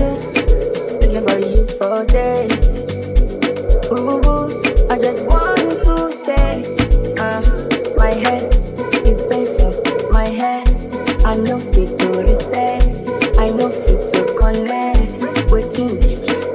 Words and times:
Looking 0.00 1.28
for 1.28 1.38
you 1.38 1.66
for 1.76 2.06
days. 2.06 2.70
I 4.90 4.98
just 4.98 5.24
want 5.26 5.58
to 5.58 6.10
say, 6.24 6.64
uh, 7.18 7.42
my 7.98 8.10
head, 8.10 8.54
is 9.04 9.20
paper. 9.28 10.10
my 10.10 10.26
head. 10.26 10.66
I 11.24 11.36
know 11.36 11.60
fit 11.60 11.98
to 11.98 12.08
reset, 12.22 12.82
I 13.38 13.50
know 13.50 13.68
fit 13.68 14.14
to 14.14 14.34
connect. 14.40 15.50
Waiting, 15.52 16.00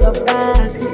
for 0.00 0.24
back. 0.24 0.85